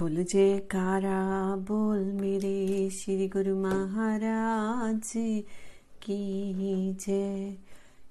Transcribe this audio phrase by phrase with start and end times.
[0.00, 5.12] बोल जयकारा, बोल मेरे श्री गुरु महाराज
[6.02, 7.56] की जय।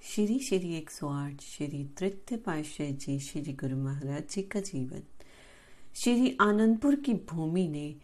[0.03, 5.01] श्री श्री एक सौ आठ, श्री तृतीय पाशाह जी, श्री गुरु महाराज जी का जीवन।
[5.95, 7.95] श्री आनंदपुर की भूमि ने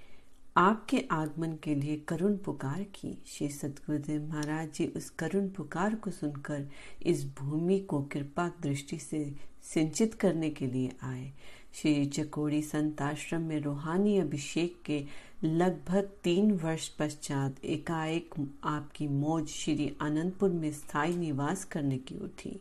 [0.58, 6.12] आपके आगमन के लिए करुण पुकार की। श्री सतगुरुदेव महाराज जी उस करुण पुकार को
[6.12, 6.68] सुनकर
[7.04, 11.32] इस भूमि को कृपा दृष्टि से सिंचित करने के लिए आए।
[11.74, 15.04] श्री चकोड़ी संत आश्रम में रूहानी अभिषेक के
[15.44, 18.34] लगभग तीन वर्ष पश्चात एकाएक
[18.64, 22.60] आपकी मौज श्री आनंदपुर में स्थायी निवास करने की उठी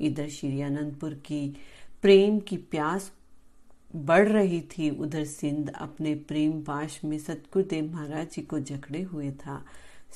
[0.00, 1.48] इधर श्री आनंदपुर की
[2.02, 3.10] प्रेम की प्यास
[3.96, 9.30] बढ़ रही थी, उधर सिंध अपने प्रेम पाश में सतगुरुदेव महाराज जी को जकड़े हुए
[9.30, 9.64] था।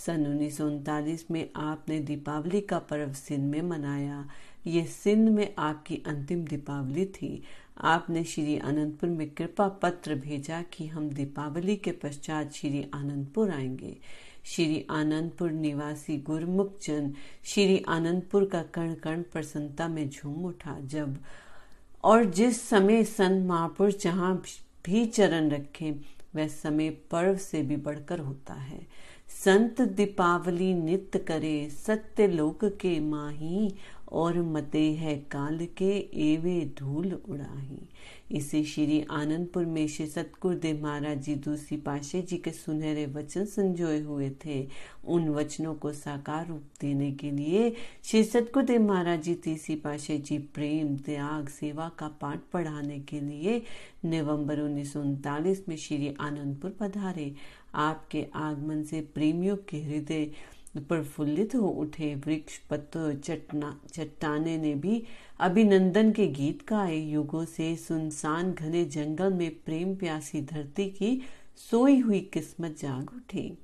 [0.07, 4.25] सन उन्नीस सौ उनतालीस में आपने दीपावली का पर्व सिंध में मनाया।
[4.67, 7.43] ये सिंध में आपकी अंतिम दीपावली थी।
[7.81, 13.97] आपने श्री आनंदपुर में कृपा पत्र भेजा कि हम दीपावली के पश्चात श्री आनंदपुर आएँगे।
[14.45, 17.15] श्री आनंदपुर निवासी गुरमुख जन
[17.45, 21.19] श्री आनंदपुर का कण कण प्रसन्नता में झूम उठा। जब
[22.05, 24.43] और जिस समय संत महापुरुष जहाँ
[24.87, 25.91] भी चरण रखे,
[26.37, 29.11] वह समय पर्व से भी बढ़कर होता है।
[29.45, 33.75] संत दीपावली नित्य करे, सत्य लोक के माही
[34.13, 35.91] और मते है काल के
[36.33, 37.79] एवे धूल उड़ाही।
[38.37, 44.01] इसे श्री आनंदपुर में श्री सतगुरुदेव महाराज जी दूसरी पाशे जी के सुनहरे वचन संजोए
[44.01, 44.67] हुए थे।
[45.05, 47.73] उन वचनों को साकार रूप देने के लिए
[48.05, 53.63] श्री सतगुरुदेव महाराज जी तीसरी पाशे जी प्रेम, त्याग, सेवा का पाठ पढ़ाने के लिए
[54.05, 57.33] नवंबर उन्नीस सौ उनतालीस में श्री आनंदपुर पधारे।
[57.75, 60.31] आपके आगमन से प्रेमियों के हृदय
[60.77, 62.59] प्रफुल्लित हो उठे वृक्ष
[63.25, 65.03] चटना, चट्टाने ने भी
[65.41, 71.23] अभिनंदन के गीत गाए। युगों से सुनसान घने जंगल में प्रेम प्यासी धरती की
[71.57, 73.59] सोई हुई किस्मत जाग उठी।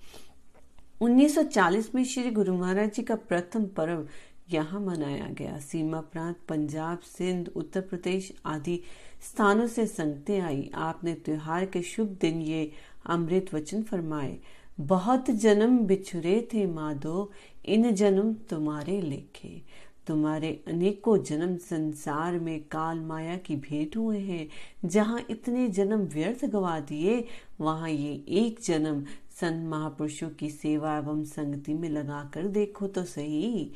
[1.00, 4.08] 1940 में श्री गुरु महाराज जी का प्रथम पर्व
[4.50, 8.80] यहाँ मनाया गया। सीमा प्रांत, पंजाब, सिंध, उत्तर प्रदेश आदि
[9.22, 12.72] स्थानों से संगते आई। आपने त्योहार के शुभ दिन ये
[13.06, 14.38] अमृत वचन फरमाए।
[14.78, 17.30] बहुत जन्म बिछुरे थे माधो
[17.64, 19.62] इन जन्म तुम्हारे लेखे।
[20.06, 24.48] तुम्हारे अनेकों जन्म संसार में काल माया की भेंट हुए हैं।
[24.84, 27.24] जहाँ इतने जन्म व्यर्थ गवा दिए,
[27.60, 29.04] वहाँ ये एक जन्म
[29.40, 33.70] संत महापुरुषों की सेवा एवं संगति में लगाकर देखो तो सही।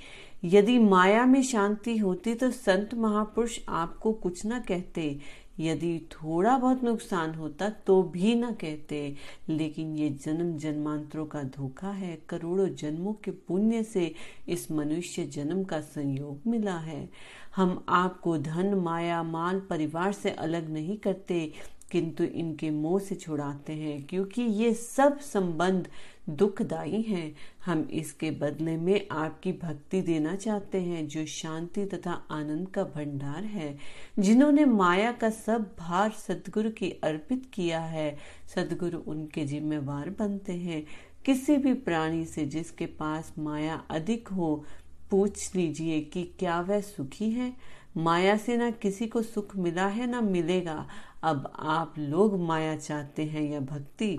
[0.45, 5.19] यदि माया में शांति होती तो संत महापुरुष आपको कुछ न कहते।
[5.61, 9.15] यदि थोड़ा बहुत नुकसान होता तो भी न कहते।
[9.49, 14.15] लेकिन ये जन्म जन्मांतरों का धोखा है। करोड़ों जन्मों के पुण्य से
[14.49, 17.09] इस मनुष्य जन्म का संयोग मिला है।
[17.57, 21.53] हम आपको धन, माया, माल, परिवार से अलग नहीं करते,
[21.91, 25.89] किंतु इनके मोह से छुड़ाते हैं, क्योंकि ये सब संबंध
[26.37, 32.69] दुखदाई हैं। हम इसके बदले में आपकी भक्ति देना चाहते हैं, जो शांति तथा आनंद
[32.69, 33.79] का भंडार है,
[34.19, 38.19] जिन्होंने माया का सब भार सदगुरु की अर्पित किया है।
[38.55, 40.87] सदगुरु उनके जिम्मेवार बनते हैं।
[41.25, 44.65] किसी भी प्राणी से जिसके पास माया अधिक हो,
[45.11, 47.57] पूछ लीजिए कि क्या वह सुखी है?
[47.97, 50.89] माया से ना किसी को सुख मिला है, ना मिलेगा।
[51.23, 54.19] अब आप लोग माया चाहते हैं या भक्ति?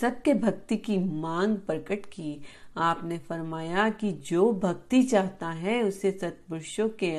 [0.00, 2.40] सत्य भक्ति की मांग प्रकट की।
[2.76, 7.12] आपने फरमाया कि जो भक्ति चाहता है, उसे सत्पुरुषों के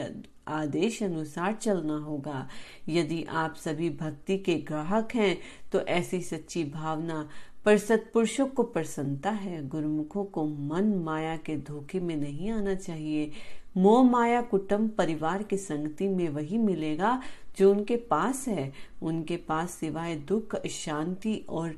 [0.47, 2.47] आदेश अनुसार चलना होगा।
[2.90, 5.38] यदि आप सभी भक्ति के ग्राहक हैं
[5.72, 7.28] तो ऐसी सच्ची भावना
[7.66, 13.31] पर सत्पुरुषों को प्रसन्नता है। गुरुमुखों को मन माया के धोखे में नहीं आना चाहिए।
[13.78, 17.22] मोह माया कुटुंब परिवार की संगति में वही मिलेगा
[17.58, 18.72] जो उनके पास है।
[19.02, 21.75] उनके पास सिवाय दुख, शांति और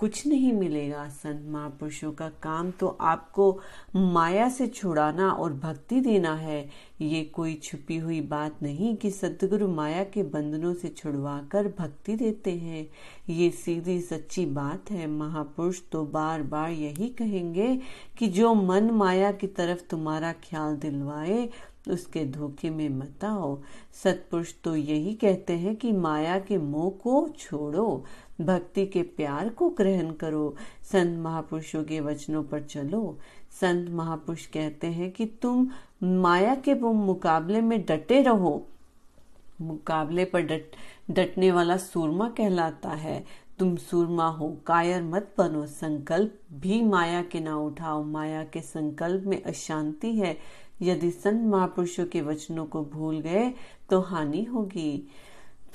[0.00, 3.60] कुछ नहीं मिलेगा संत महापुरुषों का काम। तो आपको
[3.94, 6.68] माया से छुड़ाना और भक्ति देना है,
[7.00, 12.52] ये कोई छुपी हुई बात नहीं कि सदगुरु माया के बंधनों से छुड़वाकर भक्ति देते
[12.52, 12.86] हैं।
[13.30, 17.76] ये सीधी सच्ची बात है। महापुरुष तो बार बार यही कहेंगे
[18.18, 21.48] कि जो मन माया की तरफ़ तुम्हारा ख्याल दिलवाए,
[21.90, 23.58] उसके धोखे में मत आओ।
[24.02, 28.04] सतपुरुष तो यही कहते हैं कि माया के मोह को छोड़ो।
[28.40, 33.18] भक्ति के प्यार को ग्रहण करो। संत महापुरुषों के वचनों पर चलो।
[33.50, 35.68] संत महापुरुष कहते हैं कि तुम
[36.02, 38.68] माया के मुकाबले में डटे रहो।
[39.60, 40.64] मुकाबले पर डट,
[41.10, 43.24] डटने वाला सूरमा कहलाता है।
[43.58, 49.24] तुम सूरमा हो, कायर मत बनो। संकल्प भी माया के ना उठाओ। माया के संकल्प
[49.24, 50.38] में अशांति है।
[50.82, 53.54] यदि संत महापुरुषों के वचनों को भूल गए
[53.90, 55.08] तो हानि होगी।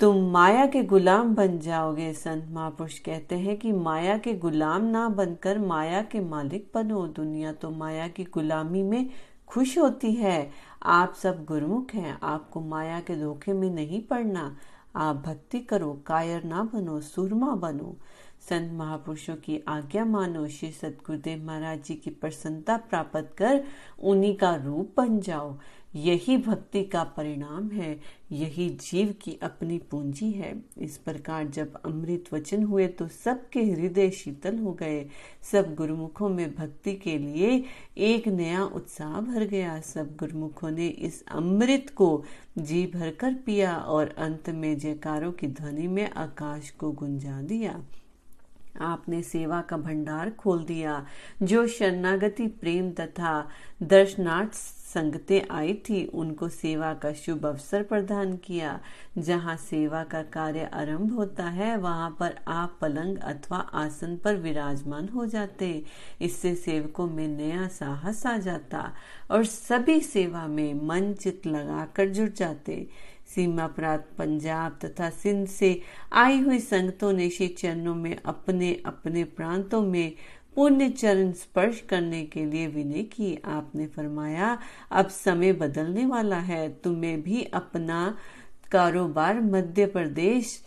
[0.00, 5.08] तुम माया के गुलाम बन जाओगे, संत महापुरुष कहते हैं कि माया के गुलाम ना
[5.08, 9.10] बनकर माया के मालिक बनो। दुनिया तो माया की गुलामी में
[9.46, 10.50] खुश होती है।
[10.82, 14.56] आप सब गुरुमुख हैं, आपको माया के धोखे में नहीं पड़ना।
[14.96, 17.96] आप भक्ति करो, कायर ना बनो, सुरमा बनो।
[18.40, 23.64] संत महापुरुषों की आज्ञा मानो। श्री सतगुरुदेव महाराज जी की प्रसन्नता प्राप्त कर
[24.02, 25.56] उन्हीं का रूप बन जाओ।
[25.94, 27.98] यही भक्ति का परिणाम है,
[28.32, 34.10] यही जीव की अपनी पूंजी है। इस प्रकार जब अमृत वचन हुए तो सबके हृदय
[34.10, 35.04] शीतल हो गए।
[35.52, 37.64] सब गुरुमुखों में भक्ति के लिए
[37.96, 42.24] एक नया उत्साह भर गया। सब गुरुमुखों ने इस अमृत को
[42.58, 47.82] जी भरकर पिया और अंत में जयकारों की ध्वनि में आकाश को गुंजा दिया।
[48.80, 51.06] आपने सेवा का भंडार खोल दिया।
[51.42, 53.48] जो शरणागति प्रेम तथा
[53.82, 54.52] दर्शनार्थ
[54.94, 58.80] संगते आई थी, उनको सेवा का शुभ अवसर प्रदान किया।
[59.18, 65.08] जहाँ सेवा का कार्य आरंभ होता है, वहाँ पर आप पलंग अथवा आसन पर विराजमान
[65.08, 65.84] हो जाते।
[66.20, 68.92] इससे सेवकों में नया साहस आ जाता
[69.30, 72.88] और सभी सेवा में मन चित लगाकर जुट जाते।
[73.34, 75.80] सीमा प्रांत पंजाब तथा सिंध से
[76.12, 80.12] आई हुई संगतों ने श्री चरणों में अपने अपने प्रांतों में
[80.56, 84.58] पुण्य चरण स्पर्श करने के लिए विनय की। आपने फरमाया,
[84.90, 88.16] अब समय बदलने वाला है, तुम्हें भी अपना
[88.72, 90.62] कारोबार मध्य प्रदेश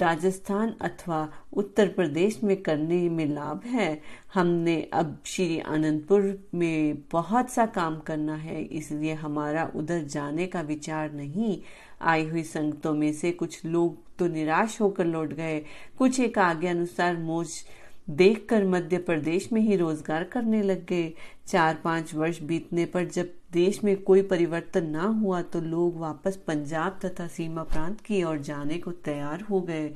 [0.00, 4.00] राजस्थान अथवा उत्तर प्रदेश में करने में लाभ है।
[4.34, 6.22] हमने अब श्री आनंदपुर
[6.54, 11.58] में बहुत सा काम करना है, इसलिए हमारा उधर जाने का विचार नहीं।
[12.02, 15.58] आई हुई संगतों में से कुछ लोग तो निराश होकर लौट गए।
[15.98, 17.62] कुछ एक आज्ञा अनुसार मोज
[18.10, 21.12] देखकर मध्य प्रदेश में ही रोज़गार करने लग गए।
[21.46, 26.36] चार पाँच वर्ष बीतने पर जब देश में कोई परिवर्तन ना हुआ तो लोग वापस
[26.46, 29.88] पंजाब तथा सीमा प्रांत की ओर जाने को तैयार हो गए।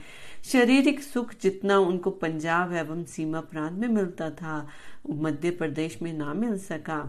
[0.45, 4.67] शारीरिक सुख जितना उनको पंजाब एवं सीमा प्रांत में मिलता था,
[5.11, 7.03] मध्य प्रदेश में ना मिल सका।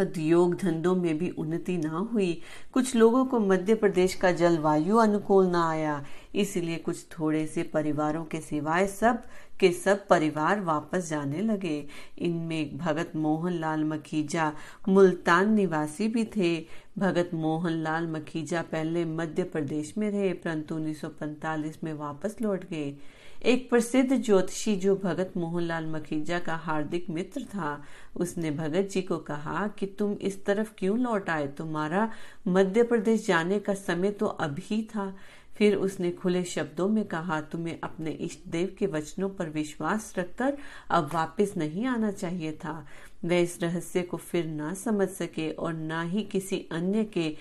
[0.00, 2.40] उद्योग धंधों में भी उन्नति ना हुई।
[2.72, 6.04] कुछ लोगों को मध्य प्रदेश का जलवायु अनुकूल ना आया।
[6.34, 9.22] इसलिए कुछ थोड़े से परिवारों के सिवाय सब
[9.60, 11.86] के सब परिवार वापस जाने लगे।
[12.18, 14.52] इनमें भगत मोहन लाल मखीजा,
[14.88, 16.66] मुल्तान निवासी भी थे।
[16.98, 22.96] भगत मोहन लाल मखीजा पहले मध्य प्रदेश में रहे, परंतु 1945 में वापस लौट गए।
[23.42, 27.82] एक प्रसिद्ध ज्योतिषी जो भगत मोहनलाल मखीजा का हार्दिक मित्र था,
[28.16, 31.46] उसने भगत जी को कहा कि तुम इस तरफ़ क्यों लौट आए?
[31.46, 32.10] तुम्हारा
[32.48, 35.16] मध्य प्रदेश जाने का समय तो अभी था।
[35.56, 40.58] फिर उसने खुले शब्दों में कहा, तुम्हें अपने इष्ट देव के वचनों पर विश्वास रखकर
[40.90, 42.86] अब वापस नहीं आना चाहिए था।
[43.24, 47.36] वह इस रहस्य को फिर ना समझ सके और ना ही किसी अन्य के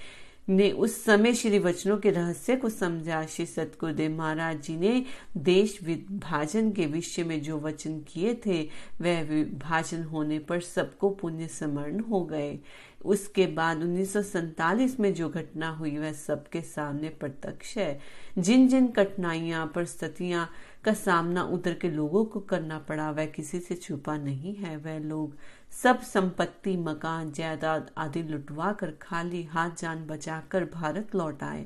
[0.49, 5.05] ने उस समय श्री वचनों के रहस्य को समझा। श्री सतगुरुदेव महाराज जी ने
[5.37, 8.61] देश विभाजन के विषय में जो वचन किए थे,
[9.01, 12.59] वह विभाजन होने पर सबको पुण्य समरण हो गए।
[13.05, 17.99] उसके बाद उन्नीस में जो घटना हुई, वह सबके सामने प्रत्यक्ष है।
[18.37, 20.49] जिन जिन कठिनाइयाँ परिस्थितियाँ
[20.83, 24.99] का सामना उधर के लोगों को करना पड़ा, वह किसी से छुपा नहीं है। वह
[24.99, 25.35] लोग
[25.71, 31.65] सब संपत्ति, मकान, जायदाद आदि लुटवा कर खाली हाथ जान बचाकर भारत लौट आए।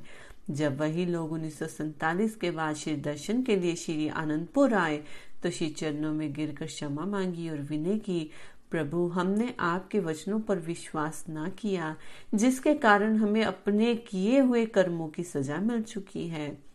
[0.49, 5.03] जब वही लोग उन्नीस के बाद श्री दर्शन के लिए श्री आनंदपुर आए
[5.43, 8.29] तो श्री चरणों में गिरकर क्षमा मांगी और विनय की,
[8.71, 11.95] प्रभु, हमने आपके वचनों पर विश्वास ना किया,
[12.33, 16.72] जिसके कारण हमें अपने किए हुए कर्मों की सजा मिल चुकी है।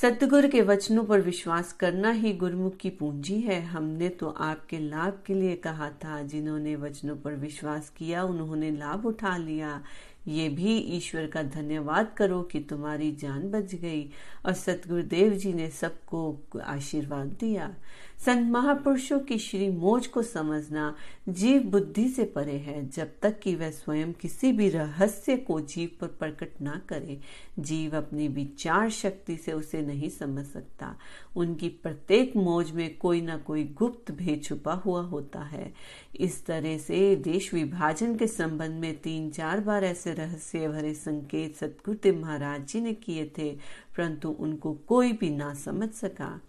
[0.00, 5.22] सतगुरु के वचनों पर विश्वास करना ही गुरुमुख की पूंजी है। हमने तो आपके लाभ
[5.26, 9.82] के लिए कहा था। जिन्होंने वचनों पर विश्वास किया, उन्होंने लाभ उठा लिया।
[10.28, 14.10] ये भी ईश्वर का धन्यवाद करो कि तुम्हारी जान बच गई
[14.46, 17.74] और सतगुरुदेव जी ने सबको आशीर्वाद दिया।
[18.16, 20.94] संत महापुरुषों की श्री मोज को समझना
[21.28, 25.90] जीव बुद्धि से परे है। जब तक कि वह स्वयं किसी भी रहस्य को जीव
[26.00, 27.18] पर प्रकट ना करे,
[27.58, 30.94] जीव अपनी विचार शक्ति से उसे नहीं समझ सकता।
[31.36, 35.72] उनकी प्रत्येक मोज में कोई ना कोई गुप्त भेद छुपा हुआ होता है।
[36.20, 41.56] इस तरह से देश विभाजन के संबंध में तीन चार बार ऐसे रहस्य भरे संकेत
[41.56, 43.50] सतगुरुदेव महाराज जी ने किए थे,
[43.96, 46.40] परंतु उनको कोई भी ना समझ सका।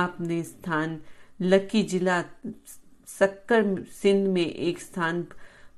[0.00, 0.98] आपने स्थान
[1.40, 2.22] लक्की जिला
[3.08, 5.26] सक्कर सिंध में एक स्थान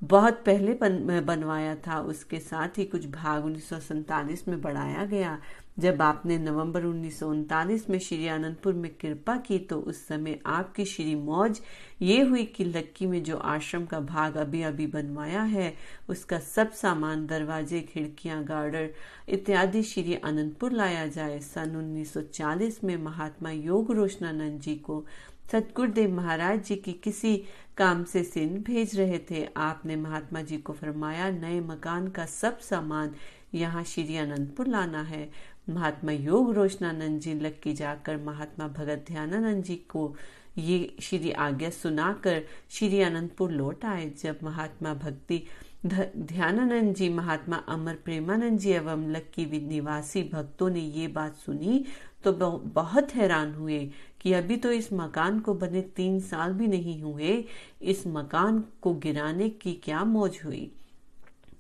[0.03, 5.39] बहुत पहले बन, बनवाया था उसके साथ ही कुछ भाग उन्नीस में बढ़ाया गया।
[5.79, 10.39] जब आपने नवंबर उन्नीस सौ उनतालीस में श्री आनंदपुर में कृपा की तो उस समय
[10.47, 11.61] आपकी श्री मौज
[12.03, 15.75] ये हुई कि लक्की में जो आश्रम का भाग अभी अभी बनवाया है
[16.09, 18.91] उसका सब सामान दरवाजे खिड़कियाँ गार्डर
[19.29, 25.05] इत्यादि श्री आनंदपुर लाया जाए। सन 1940 में महात्मा योग रोशनानंद जी को
[25.53, 27.37] सतगुरुदेव महाराज जी की किसी
[27.77, 32.59] काम से सिंध भेज रहे थे। आपने महात्मा जी को फरमाया, नए मकान का सब
[32.61, 33.15] सामान
[33.55, 35.29] यहाँ श्री अनंतपुर लाना है।
[35.69, 40.15] महात्मा योग रोशनानंद जी लक्की जाकर महात्मा भगत ध्यानानंद जी को
[40.59, 45.43] ये श्री आज्ञा सुनाकर श्री अनंतपुर लौट आए। जब महात्मा भक्ति
[45.87, 51.85] ध्यानानंद जी, महात्मा अमर प्रेमानंद जी एवं लक्की निवासी भक्तों ने ये बात सुनी
[52.25, 53.79] तो बहुत हैरान हुए
[54.25, 57.45] कि अभी तो इस मकान को बने तीन साल भी नहीं हुए,
[57.83, 60.73] इस मकान को गिराने की क्या मौज हुई?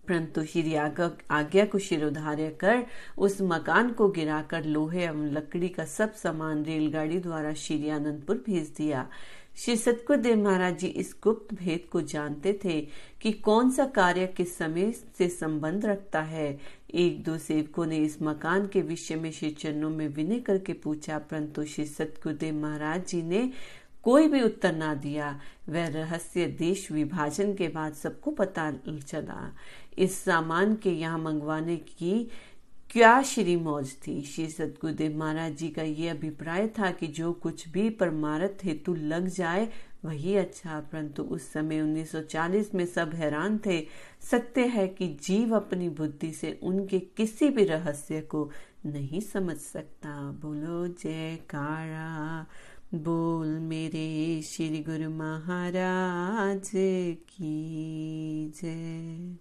[0.09, 2.87] परंतु श्री आज्ञा को शिरोधार्य कर,
[3.19, 8.75] उस मकान को गिराकर लोहे एवं लकड़ी का सब सामान रेलगाड़ी द्वारा श्री आनंदपुर भेज
[8.77, 9.09] दिया।
[9.57, 12.81] श्री सतगुरुदेव महाराज जी इस गुप्त भेद को जानते थे
[13.23, 16.59] कि कौन सा कार्य किस समय से संबंध रखता है।
[16.95, 21.19] एक दो सेवकों ने इस मकान के विषय में श्री चरणों में विनय करके पूछा,
[21.21, 23.51] परंतु श्री सतगुरुदेव महाराज जी ने
[24.05, 29.53] कोई भी उत्तर ना दिया। वह रहस्य, देश, विभाजन के बाद सबको पता चला।
[29.99, 32.29] इस सामान के यहाँ मंगवाने की
[32.95, 34.23] क्या श्री मौज थी?
[34.23, 39.29] श्री सतगुरुदेव महाराज जी का ये अभिप्राय था कि जो कुछ भी परमारथ हेतु लग
[39.29, 39.69] जाए,
[40.05, 43.87] वही अच्छा। परंतु उस समय 1940 में सब हैरान थे।
[44.31, 48.51] सत्य है कि जीव अपनी बुद्धि से उनके किसी भी रहस्य को
[48.87, 52.47] नहीं समझ सकता। बोलो, जयकारा।
[52.95, 56.71] बोल मेरे श्री गुरु महाराज
[57.19, 57.57] की
[58.63, 59.37] जय।